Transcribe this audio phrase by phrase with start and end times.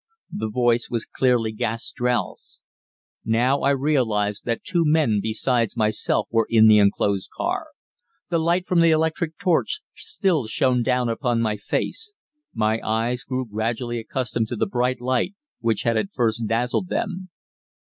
[0.35, 2.59] The voice was clearly Gastrell's.
[3.23, 7.67] Now I realized that two men besides myself were in the closed car.
[8.29, 12.13] The light from the electric torch still shone down upon my face.
[12.51, 17.29] My eyes grew gradually accustomed to the bright light, which had at first dazzled them.